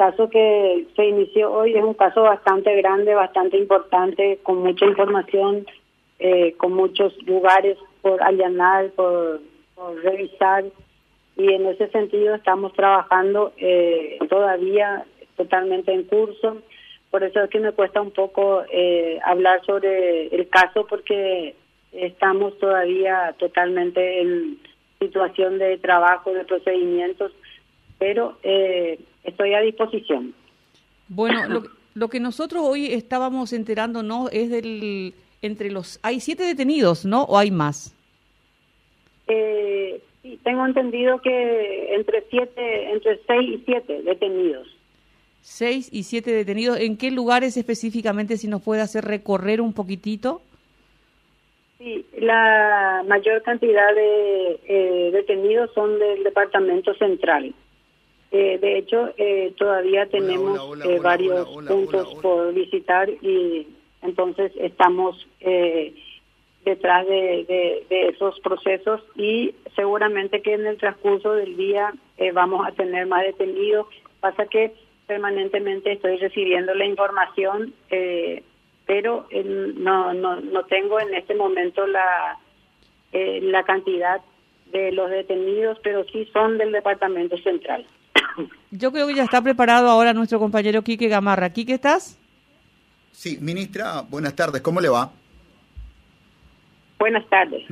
[0.00, 5.66] caso que se inició hoy es un caso bastante grande, bastante importante, con mucha información,
[6.18, 9.42] eh, con muchos lugares por allanar, por,
[10.02, 10.64] revisar.
[11.36, 15.04] Y en ese sentido estamos trabajando eh, todavía
[15.36, 16.56] totalmente en curso.
[17.10, 21.54] Por eso es que me cuesta un poco eh, hablar sobre el caso porque
[21.92, 24.58] estamos todavía totalmente en
[24.98, 27.32] situación de trabajo, de procedimientos,
[28.00, 30.34] pero eh, estoy a disposición.
[31.08, 31.62] Bueno, lo,
[31.94, 37.22] lo, que nosotros hoy estábamos enterándonos es del entre los hay siete detenidos, ¿no?
[37.24, 37.94] ¿O hay más?
[39.28, 44.68] Eh, sí, tengo entendido que entre siete, entre seis y siete detenidos.
[45.42, 46.80] Seis y siete detenidos.
[46.80, 50.42] ¿En qué lugares específicamente, si nos puede hacer recorrer un poquitito?
[51.78, 57.54] Sí, la mayor cantidad de eh, detenidos son del departamento central.
[58.32, 63.66] Eh, de hecho, eh, todavía tenemos hola, hola, eh, varios puntos por visitar y
[64.02, 65.94] entonces estamos eh,
[66.64, 72.30] detrás de, de, de, esos procesos y seguramente que en el transcurso del día eh,
[72.32, 73.88] vamos a tener más detenidos.
[74.20, 74.74] Pasa que
[75.06, 78.44] permanentemente estoy recibiendo la información, eh,
[78.86, 82.38] pero no, no, no tengo en este momento la,
[83.12, 84.20] la cantidad
[84.66, 87.86] de los detenidos, pero sí son del Departamento Central.
[88.70, 91.50] Yo creo que ya está preparado ahora nuestro compañero Quique Gamarra.
[91.50, 92.16] Quique, ¿estás?
[93.12, 94.62] Sí, ministra, buenas tardes.
[94.62, 95.10] ¿Cómo le va?
[96.98, 97.62] Buenas tardes.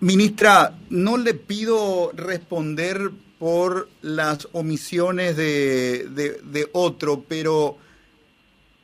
[0.00, 7.76] Ministra, no le pido responder por las omisiones de, de, de, otro, pero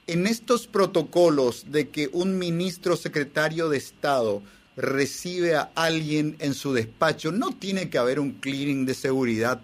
[0.07, 4.43] en estos protocolos de que un ministro secretario de Estado
[4.77, 9.61] recibe a alguien en su despacho, no tiene que haber un clearing de seguridad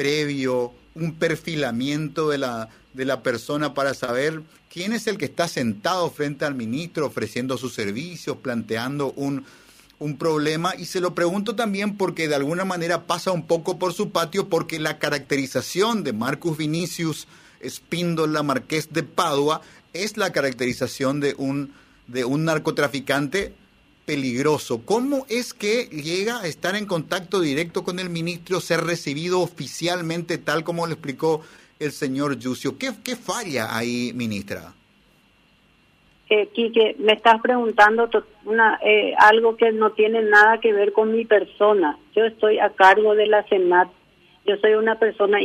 [0.00, 4.40] previo, un perfilamiento de la, de la persona para saber
[4.72, 9.44] quién es el que está sentado frente al ministro ofreciendo sus servicios, planteando un,
[9.98, 10.74] un problema.
[10.74, 14.48] Y se lo pregunto también porque de alguna manera pasa un poco por su patio
[14.48, 17.28] porque la caracterización de Marcus Vinicius
[17.60, 19.60] Espíndola Marqués de Padua
[19.92, 21.74] es la caracterización de un,
[22.06, 23.52] de un narcotraficante
[24.10, 24.84] peligroso.
[24.84, 30.36] ¿Cómo es que llega a estar en contacto directo con el ministro, ser recibido oficialmente
[30.36, 31.42] tal como lo explicó
[31.78, 32.76] el señor Yucio?
[32.76, 34.72] ¿Qué, qué falla ahí, ministra?
[36.28, 38.10] Eh, Quique, me estás preguntando
[38.84, 41.96] eh, algo que no tiene nada que ver con mi persona.
[42.16, 43.90] Yo estoy a cargo de la Senat.
[44.44, 45.38] Yo soy una persona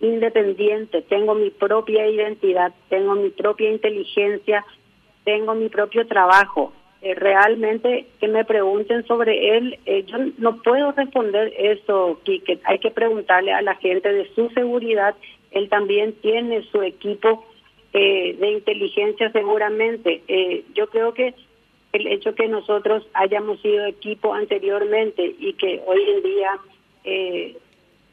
[0.00, 4.62] independiente, tengo mi propia identidad, tengo mi propia inteligencia,
[5.24, 10.90] tengo mi propio trabajo eh, realmente que me pregunten sobre él, eh, yo no puedo
[10.92, 15.14] responder eso, que Hay que preguntarle a la gente de su seguridad.
[15.50, 17.44] Él también tiene su equipo
[17.92, 20.22] eh, de inteligencia seguramente.
[20.28, 21.34] Eh, yo creo que
[21.92, 26.58] el hecho que nosotros hayamos sido equipo anteriormente y que hoy en día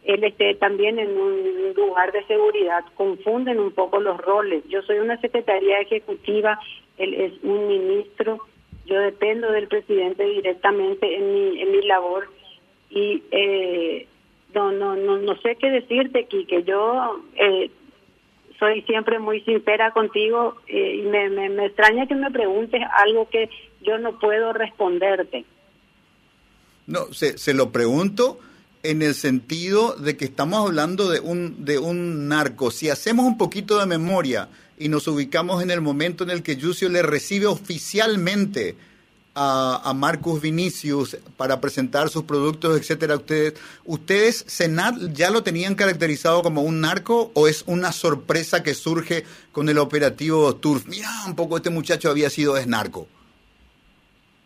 [0.04, 4.66] él esté también en un lugar de seguridad, confunden un poco los roles.
[4.68, 6.60] Yo soy una secretaría ejecutiva,
[6.98, 8.42] él es un ministro
[8.86, 12.30] yo dependo del presidente directamente en mi, en mi labor
[12.90, 14.08] y eh,
[14.54, 17.70] no, no, no, no sé qué decirte, aquí que yo eh,
[18.60, 23.30] soy siempre muy sincera contigo eh, y me, me, me extraña que me preguntes algo
[23.30, 23.50] que
[23.82, 25.46] yo no puedo responderte.
[26.88, 28.40] No, se, se lo pregunto
[28.84, 32.72] en el sentido de que estamos hablando de un, de un narco.
[32.72, 34.50] Si hacemos un poquito de memoria,
[34.82, 38.76] y nos ubicamos en el momento en el que Yucio le recibe oficialmente
[39.36, 43.16] a, a, Marcus Vinicius para presentar sus productos, etcétera.
[43.16, 43.54] Ustedes,
[43.86, 49.24] ¿Ustedes, Senat, ya lo tenían caracterizado como un narco o es una sorpresa que surge
[49.52, 50.88] con el operativo Turf?
[50.88, 53.08] Mira, un poco este muchacho había sido es narco.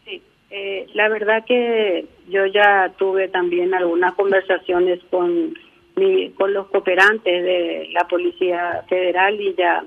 [0.03, 5.57] Sí, eh, la verdad que yo ya tuve también algunas conversaciones con,
[5.95, 9.83] mi, con los cooperantes de la Policía Federal y ya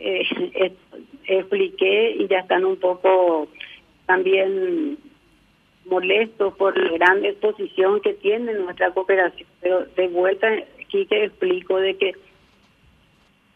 [0.00, 0.72] eh,
[1.26, 3.48] expliqué y ya están un poco
[4.06, 4.98] también
[5.84, 9.48] molestos por la gran exposición que tiene nuestra cooperación.
[9.60, 10.48] Pero de vuelta
[10.80, 12.12] aquí te explico de que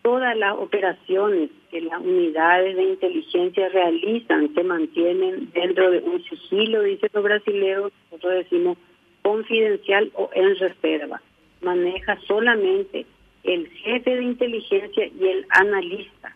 [0.03, 6.83] todas las operaciones que las unidades de inteligencia realizan se mantienen dentro de un sigilo,
[6.83, 8.79] dicen los brasileños, nosotros decimos
[9.23, 11.23] confidencial o en reserva.
[11.63, 13.07] Maneja solamente
[13.45, 16.35] el jefe de inteligencia y el analista.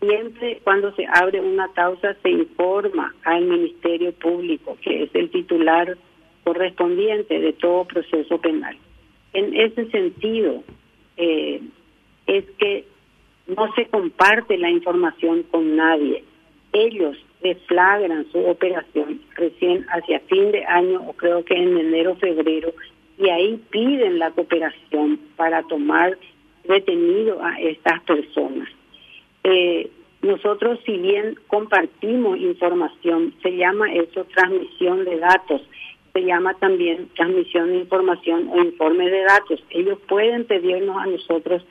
[0.00, 5.96] Siempre cuando se abre una causa se informa al Ministerio Público, que es el titular
[6.44, 8.76] correspondiente de todo proceso penal.
[9.32, 10.62] En ese sentido,
[11.16, 11.60] eh,
[12.26, 12.84] es que
[13.46, 16.24] no se comparte la información con nadie.
[16.72, 22.72] Ellos deflagran su operación recién hacia fin de año o creo que en enero febrero
[23.18, 26.18] y ahí piden la cooperación para tomar
[26.64, 28.68] detenido a estas personas.
[29.44, 29.90] Eh,
[30.22, 35.62] nosotros, si bien compartimos información, se llama eso transmisión de datos,
[36.12, 39.62] se llama también transmisión de información o informe de datos.
[39.70, 41.64] Ellos pueden pedirnos a nosotros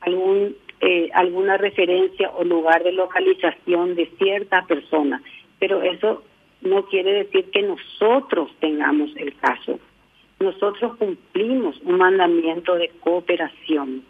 [0.00, 5.20] algún eh, alguna referencia o lugar de localización de cierta persona,
[5.58, 6.22] pero eso
[6.60, 9.80] no quiere decir que nosotros tengamos el caso.
[10.40, 14.04] Nosotros cumplimos un mandamiento de cooperación.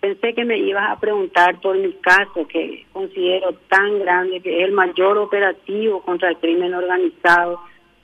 [0.00, 4.68] Pensé que me ibas a preguntar por mi caso, que considero tan grande, que es
[4.68, 7.60] el mayor operativo contra el crimen organizado,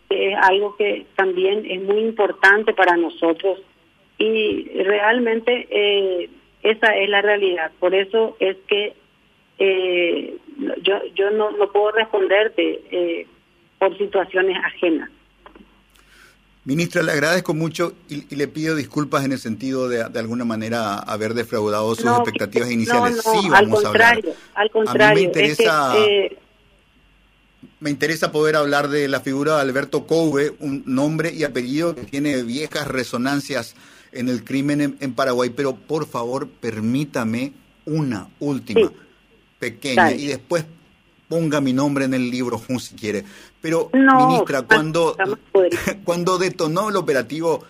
[0.09, 3.61] que es algo que también es muy importante para nosotros.
[4.17, 6.31] Y realmente eh,
[6.63, 7.71] esa es la realidad.
[7.79, 8.95] Por eso es que
[9.59, 10.37] eh,
[10.83, 13.27] yo, no, no puedo responderte eh,
[13.79, 15.11] por situaciones ajenas.
[16.65, 20.99] Ministra, le agradezco mucho y, le pido disculpas en el sentido de, de alguna manera
[20.99, 23.23] haber defraudado sus expectativas iniciales.
[23.23, 26.37] sí, vamos al contrario, a Al contrario, me interesa, eh,
[27.81, 32.03] me interesa poder hablar de la figura de Alberto Couve, un nombre y apellido que
[32.03, 33.75] tiene viejas resonancias
[34.13, 37.55] en el crimen en, Paraguay, pero por favor permítame
[37.87, 38.93] una última
[39.59, 40.67] pequeña y después
[41.31, 43.25] ponga mi nombre en el libro si quiere.
[43.62, 45.17] Pero, ministra, cuando,
[46.05, 47.65] cuando detonó el operativo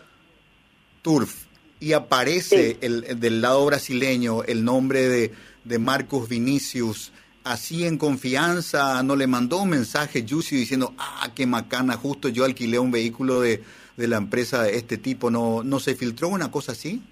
[1.03, 1.45] Turf
[1.79, 5.33] y aparece el, del lado brasileño el nombre de,
[5.65, 7.12] de Marcos Vinicius,
[7.45, 12.45] así en confianza, no le mandó un mensaje Yussi diciendo, ah, qué macana, justo yo
[12.45, 13.62] alquilé un vehículo de,
[13.97, 17.03] de la empresa de este tipo, ¿no, ¿no se filtró una cosa así?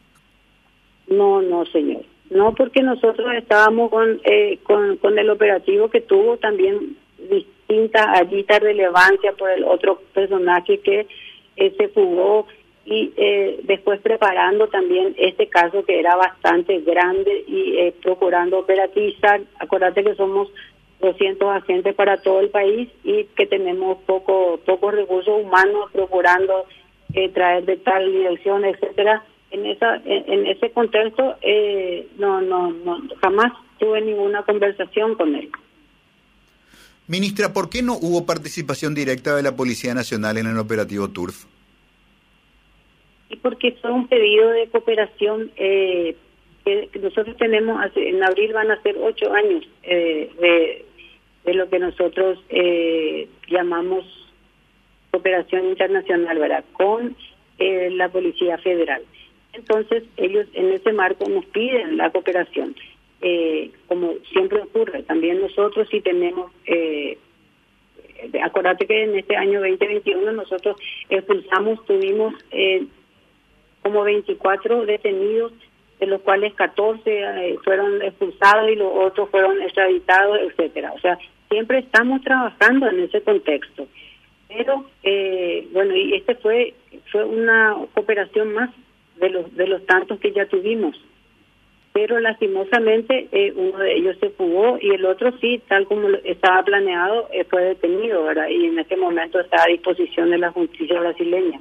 [1.09, 1.88] No, no, señor.
[2.39, 9.33] No, porque nosotros estábamos con, eh, con, el operativo que tuvo también distinta, allita relevancia
[9.33, 11.09] por el otro personaje que
[11.57, 12.47] eh, se fugó
[12.85, 19.41] y eh, después preparando también este caso que era bastante grande y eh, procurando operativizar.
[19.59, 20.49] Acuérdate que somos
[21.01, 26.67] 200 agentes para todo el país y que tenemos poco pocos recursos humanos procurando
[27.15, 29.25] eh, traer de tal dirección, etcétera.
[29.51, 35.51] En esa en, ese contexto eh, no no no jamás tuve ninguna conversación con él.
[37.07, 41.47] Ministra, ¿por qué no hubo participación directa de la Policía Nacional en el operativo TURF?
[43.31, 46.17] Y porque fue un pedido de cooperación eh,
[46.65, 50.85] que, nosotros tenemos, en abril van a ser ocho años eh, de,
[51.45, 54.05] de lo que nosotros eh, llamamos
[55.11, 56.65] cooperación internacional, ¿verdad?
[56.73, 57.17] Con
[57.59, 59.03] eh, la Policía Federal.
[59.59, 62.75] Entonces, ellos en ese marco nos piden la cooperación.
[63.21, 67.19] Eh, como siempre ocurre, también nosotros sí tenemos, eh,
[68.43, 70.77] acordate que en este año 2021 nosotros
[71.09, 72.87] expulsamos, tuvimos eh,
[73.83, 75.53] como 24 detenidos,
[75.99, 80.93] de los cuales 14 eh, fueron expulsados y los otros fueron extraditados, etcétera.
[80.93, 81.19] O sea,
[81.51, 83.89] siempre estamos trabajando en ese contexto.
[84.47, 86.75] Pero eh, bueno, y este fue
[87.11, 88.71] fue una cooperación más
[89.21, 90.97] de los de los tantos que ya tuvimos.
[91.93, 96.63] Pero lastimosamente eh, uno de ellos se fugó y el otro sí, tal como estaba
[96.63, 98.49] planeado, eh, fue detenido, ¿verdad?
[98.49, 101.61] Y en este momento está a disposición de la justicia brasileña.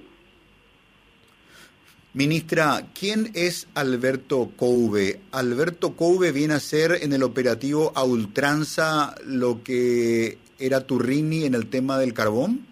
[2.14, 5.20] Ministra, ¿quién es Alberto Couve?
[5.32, 11.54] Alberto Couve viene a ser en el operativo a ultranza lo que era Turrini en
[11.54, 12.66] el tema del carbón.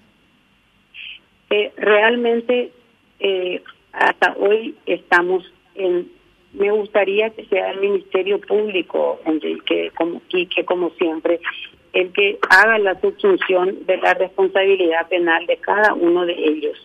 [1.51, 2.71] Eh, realmente
[3.19, 3.61] eh,
[3.95, 6.09] hasta hoy estamos en
[6.53, 9.19] me gustaría que sea el Ministerio Público,
[9.65, 11.41] que como, que como siempre,
[11.91, 16.77] el que haga la subsunción de la responsabilidad penal de cada uno de ellos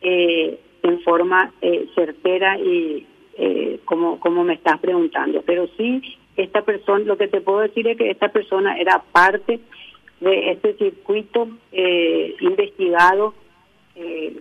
[0.00, 5.42] eh, en forma eh, certera y eh, como, como me estás preguntando.
[5.42, 6.00] Pero sí,
[6.36, 9.60] esta persona, lo que te puedo decir es que esta persona era parte
[10.20, 13.34] de este circuito eh, investigado
[13.94, 14.36] eh,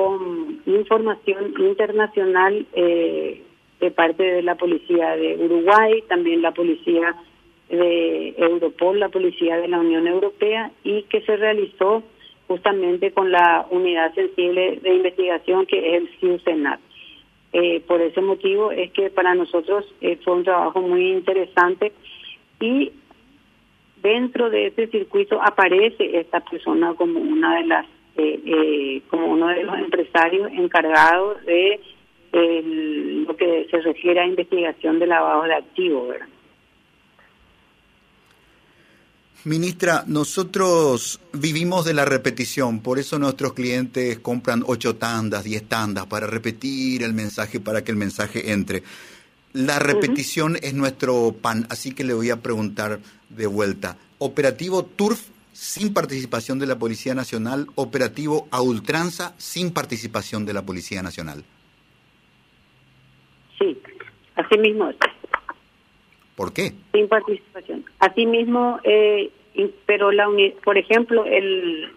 [0.00, 3.42] con información internacional eh,
[3.80, 7.14] de parte de la policía de Uruguay, también la policía
[7.68, 12.02] de Europol, la policía de la Unión Europea y que se realizó
[12.48, 16.80] justamente con la unidad sensible de investigación que es el CIUSENAT.
[17.52, 21.92] Eh, por ese motivo es que para nosotros eh, fue un trabajo muy interesante
[22.58, 22.92] y
[24.02, 27.86] dentro de ese circuito aparece esta persona como una de las
[28.16, 31.80] eh, eh, como uno de los empresarios encargados de
[32.32, 36.28] lo que se refiere a investigación de lavado de activos, ¿verdad?
[39.44, 46.04] Ministra, nosotros vivimos de la repetición, por eso nuestros clientes compran ocho tandas, diez tandas
[46.04, 48.82] para repetir el mensaje, para que el mensaje entre.
[49.54, 53.00] La repetición es nuestro pan, así que le voy a preguntar
[53.30, 53.96] de vuelta.
[54.18, 60.62] Operativo TURF sin participación de la Policía Nacional, operativo a ultranza sin participación de la
[60.62, 61.44] Policía Nacional.
[63.58, 63.78] Sí,
[64.36, 64.96] así mismo es.
[66.36, 66.72] ¿Por qué?
[66.92, 67.84] Sin participación.
[67.98, 69.30] Asimismo, eh,
[69.86, 70.26] pero la
[70.64, 71.92] por ejemplo, el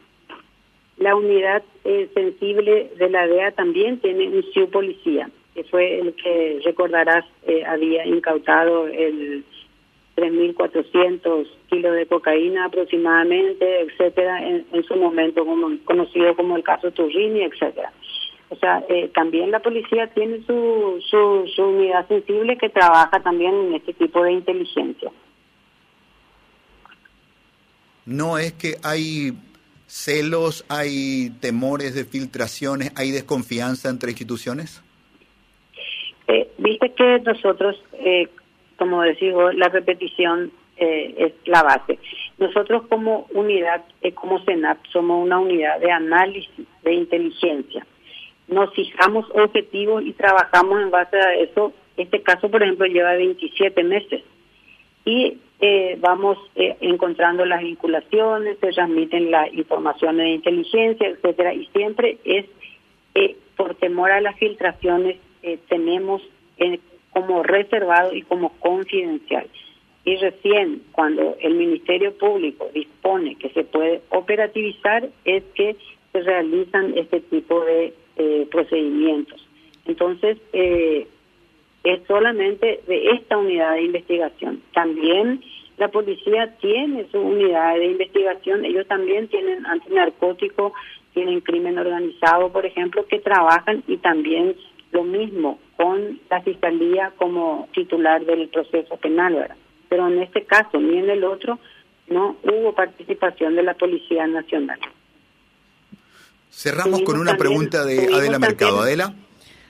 [0.97, 6.13] la unidad eh, sensible de la DEA también tiene un SIU policía, que fue el
[6.15, 9.43] que recordarás eh, había incautado el
[10.15, 16.91] 3.400 kilos de cocaína aproximadamente, etcétera, en, en, su momento como conocido como el caso
[16.91, 17.91] Turrini, etcétera.
[18.49, 23.73] O sea, eh, también la policía tiene su, su, unidad sensible que trabaja también en
[23.73, 25.11] este tipo de inteligencia.
[28.05, 29.33] No es que hay
[29.87, 34.83] celos, hay temores de filtraciones, hay desconfianza entre instituciones.
[36.27, 38.29] Eh, Viste que nosotros, eh,
[38.77, 41.99] como decimos, la repetición eh, es la base.
[42.37, 43.83] Nosotros como unidad,
[44.15, 47.85] como CENAP, somos una unidad de análisis de inteligencia
[48.47, 51.73] nos fijamos objetivos y trabajamos en base a eso.
[51.97, 54.23] Este caso, por ejemplo, lleva 27 meses
[55.05, 61.65] y eh, vamos eh, encontrando las vinculaciones, se transmiten las informaciones de inteligencia, etcétera, y
[61.67, 62.45] siempre es
[63.15, 65.17] eh, por temor a las filtraciones
[65.67, 66.21] tenemos
[67.13, 69.47] como reservado y como confidencial.
[70.05, 75.77] Y recién cuando el Ministerio Público dispone que se puede operativizar es que
[76.11, 79.47] se realizan este tipo de eh, procedimientos.
[79.85, 81.07] Entonces, eh,
[81.83, 84.61] es solamente de esta unidad de investigación.
[84.73, 85.41] También
[85.77, 90.73] la policía tiene su unidad de investigación, ellos también tienen antinarcótico,
[91.13, 94.55] tienen crimen organizado, por ejemplo, que trabajan y también
[94.93, 99.57] lo mismo con la fiscalía como titular del proceso penal, ¿verdad?
[99.89, 101.59] Pero en este caso ni en el otro
[102.07, 104.79] no hubo participación de la Policía Nacional.
[106.49, 108.81] Cerramos con una pregunta de Adela Mercado.
[108.81, 109.13] Adela.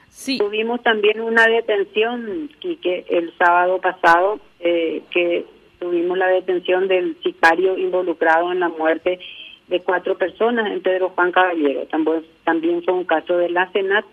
[0.09, 0.37] Sí.
[0.37, 5.45] Tuvimos también una detención, Quique, el sábado pasado, eh, que
[5.79, 9.19] tuvimos la detención del sicario involucrado en la muerte
[9.67, 11.85] de cuatro personas en Pedro Juan Caballero.
[11.87, 14.05] También, también fue un caso de la Senat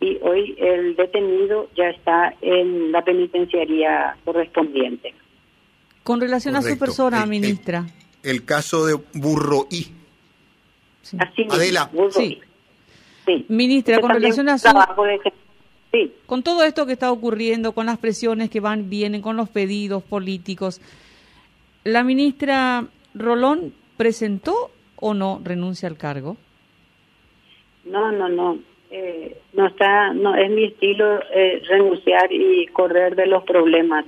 [0.00, 5.14] y hoy el detenido ya está en la penitenciaría correspondiente.
[6.02, 7.86] Con relación a su persona, ministra.
[8.22, 9.86] El, caso de Burro I.
[11.18, 11.90] Así Adela.
[12.10, 12.40] Sí.
[13.48, 14.68] Ministra, con relación a su...
[15.92, 16.12] Sí.
[16.26, 20.02] Con todo esto que está ocurriendo, con las presiones que van, vienen, con los pedidos
[20.02, 20.80] políticos,
[21.84, 26.36] ¿la ministra Rolón presentó o no renuncia al cargo?
[27.84, 28.58] No, no, no.
[28.90, 34.04] Eh, no está, no es mi estilo eh, renunciar y correr de los problemas.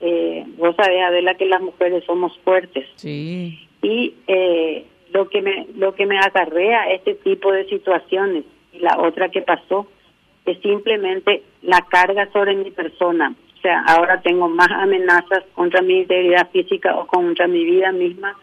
[0.00, 2.86] Eh, vos sabés, Adela, que las mujeres somos fuertes.
[2.96, 3.58] Sí.
[3.82, 8.98] Y eh, lo que me lo que me acarrea este tipo de situaciones y la
[9.00, 9.86] otra que pasó
[10.44, 16.00] es simplemente la carga sobre mi persona o sea ahora tengo más amenazas contra mi
[16.00, 18.36] integridad física o contra mi vida misma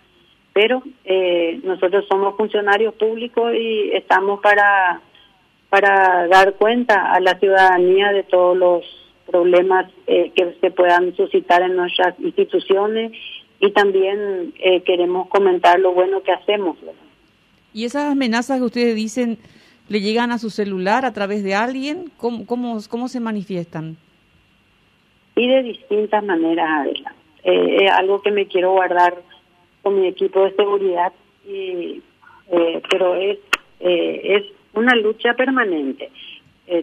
[0.54, 5.02] pero eh, nosotros somos funcionarios públicos y estamos para
[5.72, 8.84] para dar cuenta a la ciudadanía de todos los
[9.26, 13.14] problemas eh, que se puedan suscitar en nuestras instituciones
[13.62, 16.76] y también eh, queremos comentar lo bueno que hacemos.
[17.74, 19.38] ¿Y esas amenazas que ustedes dicen
[19.88, 22.12] le llegan a su celular a través de alguien?
[22.18, 23.96] ¿Cómo, cómo, cómo se manifiestan?
[25.38, 27.16] Y de distintas maneras, Adela.
[27.46, 29.16] Eh, es algo que me quiero guardar
[29.84, 31.14] con mi equipo de seguridad,
[31.48, 32.02] y,
[32.52, 33.40] eh, pero es,
[33.80, 36.10] es una lucha permanente.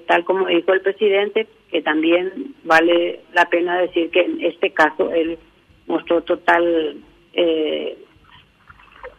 [0.06, 5.12] tal como dijo el presidente, que también vale la pena decir que en este caso
[5.12, 5.38] él
[5.86, 6.96] mostró total,
[7.32, 7.98] eh,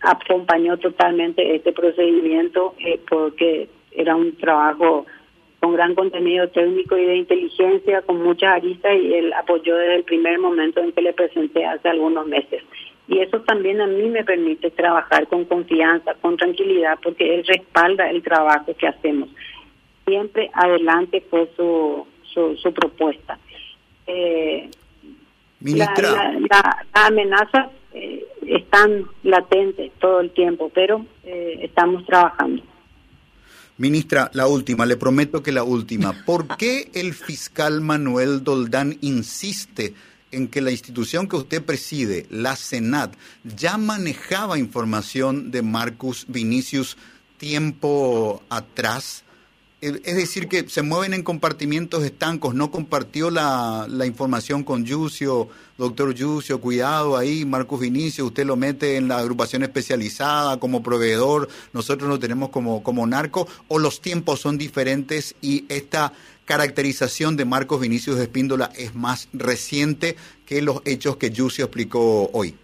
[0.02, 5.06] acompañó totalmente este procedimiento eh, porque era un trabajo
[5.60, 10.04] con gran contenido técnico y de inteligencia, con mucha aristas y él apoyó desde el
[10.04, 12.64] primer momento en que le presenté hace algunos meses.
[13.10, 18.10] Y eso también a mí me permite trabajar con confianza, con tranquilidad, porque él respalda
[18.10, 19.30] el trabajo que hacemos.
[20.06, 23.40] Siempre adelante fue su, su, su propuesta.
[24.06, 24.70] Eh,
[25.60, 26.34] Ministra.
[26.40, 32.62] Las amenazas eh, están latentes todo el tiempo, pero eh, estamos trabajando.
[33.78, 36.14] Ministra, la última, le prometo que la última.
[36.26, 39.94] ¿Por qué el fiscal Manuel Doldán insiste
[40.32, 46.98] en que la institución que usted preside, la Senat, ya manejaba información de Marcus Vinicius
[47.38, 49.24] tiempo atrás?
[49.82, 56.14] Es decir, que se mueven en compartimientos estancos, no compartió la, información con Yucio, doctor
[56.14, 62.10] Yucio, cuidado ahí, Marcos Vinicio, usted lo mete en la agrupación especializada como proveedor, nosotros
[62.10, 66.12] lo tenemos como, como narco, o los tiempos son diferentes y esta
[66.50, 70.16] caracterización de Marcos Vinicius de Espíndola es más reciente
[70.48, 72.56] que los hechos que Yucio explicó hoy.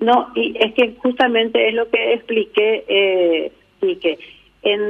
[0.00, 3.52] No, y es que justamente es lo que expliqué, eh,
[4.00, 4.18] que
[4.62, 4.80] en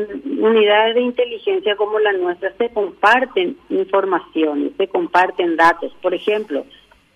[0.40, 5.92] unidades de inteligencia como la nuestra se comparten informaciones, se comparten datos.
[6.00, 6.64] Por ejemplo,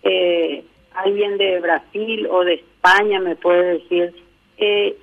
[0.02, 4.12] eh, alguien de Brasil o de España me puede decir,
[4.56, 4.96] eh,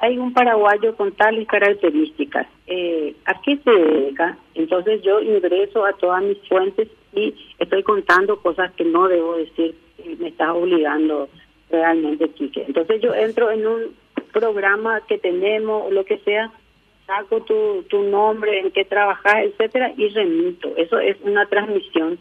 [0.00, 4.38] hay un paraguayo con tales características, eh, ¿a qué se dedica?
[4.54, 9.74] Entonces yo ingreso a todas mis fuentes y estoy contando cosas que no debo decir
[10.18, 11.28] me está obligando
[11.70, 12.64] realmente, Quique.
[12.66, 13.94] Entonces yo entro en un
[14.32, 16.50] programa que tenemos o lo que sea
[17.06, 20.72] saco tu, tu nombre, en qué trabajas, etcétera, y remito.
[20.76, 22.18] Eso es una transmisión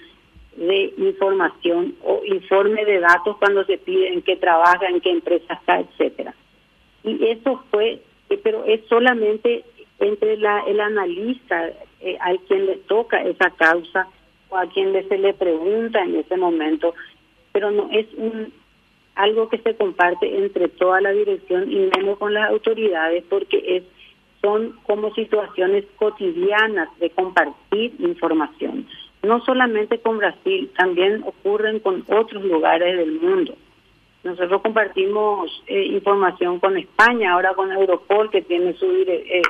[0.56, 5.54] de información o informe de datos cuando se pide en qué trabaja, en qué empresa
[5.54, 6.34] está, etcétera.
[7.04, 9.64] Y eso fue, eh, pero es solamente
[10.00, 11.70] entre la, el analista
[12.02, 14.08] eh, al quien le toca esa causa
[14.50, 16.94] o a quien se le pregunta en ese momento,
[17.52, 18.54] pero no es un
[19.16, 23.84] algo que se comparte entre toda la dirección y menos con las autoridades porque es
[24.42, 28.88] son como situaciones cotidianas de compartir información.
[29.22, 33.56] No solamente con Brasil, también ocurren con otros lugares del mundo.
[34.24, 39.42] Nosotros compartimos eh, información con España, ahora con Europol, que tiene su, eh,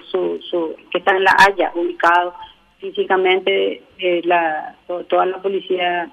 [0.92, 2.36] que está en La Haya, ubicado
[2.80, 4.76] físicamente eh, la,
[5.08, 6.10] toda la policía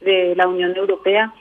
[0.00, 1.32] de la Unión Europea.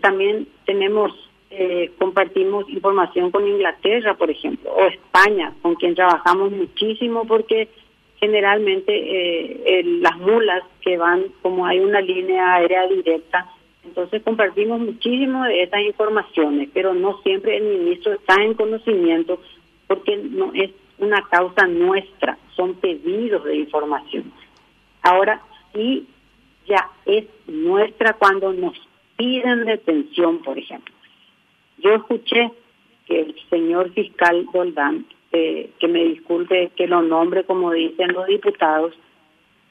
[0.00, 1.12] también tenemos
[1.54, 7.68] eh, compartimos información con Inglaterra, por ejemplo, o España, con quien trabajamos muchísimo porque
[8.16, 13.46] generalmente eh, las mulas que van, como hay una línea aérea directa,
[13.84, 19.40] entonces compartimos muchísimo de esas informaciones, pero no siempre el ministro está en conocimiento
[19.86, 24.32] porque no es una causa nuestra, son pedidos de información.
[25.02, 25.42] Ahora
[25.72, 26.06] sí,
[26.66, 28.80] ya es nuestra cuando nos
[29.16, 30.94] piden detención, por ejemplo.
[31.78, 32.52] Yo escuché
[33.06, 38.26] que el señor fiscal Doldán, eh, que me disculpe que lo nombre como dicen los
[38.26, 38.94] diputados,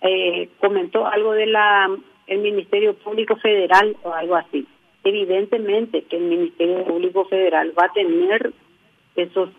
[0.02, 1.89] eh, comentó algo de la
[2.27, 4.65] el Ministerio Público Federal o algo así.
[5.03, 8.53] Evidentemente que el Ministerio Público Federal va a tener
[9.15, 9.49] esos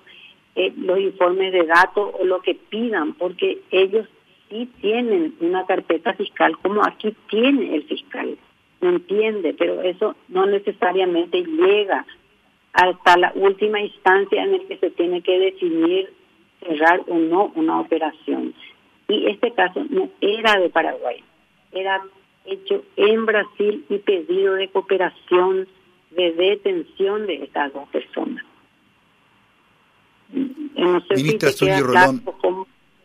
[0.54, 4.06] eh, los informes de datos o lo que pidan, porque ellos
[4.50, 8.36] sí tienen una carpeta fiscal como aquí tiene el fiscal.
[8.82, 12.04] No entiende, pero eso no necesariamente llega
[12.74, 16.12] hasta la última instancia en el que se tiene que definir
[16.60, 18.54] cerrar o no una operación.
[19.08, 21.22] Y este caso no era de Paraguay,
[21.72, 22.02] era
[22.44, 25.68] hecho en Brasil y pedido de cooperación
[26.10, 28.44] de detención de estas dos personas.
[30.32, 32.22] No sé Ministra si Rolón.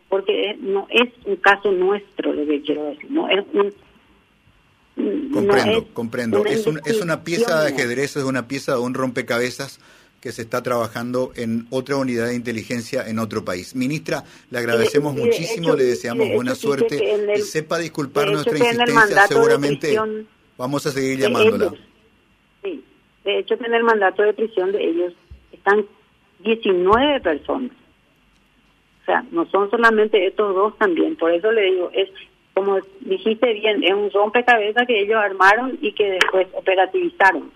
[0.08, 3.72] porque no es un caso nuestro lo que quiero decir, no es un
[5.32, 6.44] Comprendo, comprendo.
[6.44, 9.78] Es, un, es una pieza de ajedrez, es una pieza de un rompecabezas
[10.20, 13.74] que se está trabajando en otra unidad de inteligencia en otro país.
[13.74, 16.98] Ministra, le agradecemos muchísimo, le deseamos buena suerte
[17.36, 19.96] y sepa disculpar nuestra insistencia, seguramente
[20.56, 21.72] vamos a seguir llamándola.
[22.62, 22.84] sí,
[23.24, 25.12] de hecho en el mandato de prisión de ellos
[25.52, 25.86] están
[26.40, 27.72] 19 personas.
[29.02, 32.10] O sea, no son solamente estos dos también, por eso le digo, es
[32.58, 37.52] como dijiste bien, es un rompecabezas que ellos armaron y que después operativizaron.